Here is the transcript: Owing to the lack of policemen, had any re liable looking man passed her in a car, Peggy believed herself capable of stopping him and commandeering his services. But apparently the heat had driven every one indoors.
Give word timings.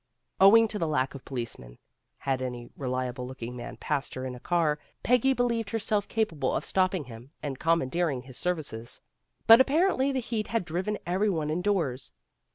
Owing 0.39 0.67
to 0.69 0.79
the 0.79 0.87
lack 0.87 1.13
of 1.13 1.25
policemen, 1.25 1.77
had 2.17 2.41
any 2.41 2.71
re 2.75 2.87
liable 2.87 3.27
looking 3.27 3.55
man 3.55 3.77
passed 3.77 4.15
her 4.15 4.25
in 4.25 4.33
a 4.33 4.39
car, 4.39 4.79
Peggy 5.03 5.31
believed 5.31 5.69
herself 5.69 6.07
capable 6.07 6.55
of 6.55 6.65
stopping 6.65 7.03
him 7.03 7.29
and 7.43 7.59
commandeering 7.59 8.23
his 8.23 8.35
services. 8.35 9.01
But 9.45 9.61
apparently 9.61 10.11
the 10.11 10.17
heat 10.19 10.47
had 10.47 10.65
driven 10.65 10.97
every 11.05 11.29
one 11.29 11.51
indoors. 11.51 12.13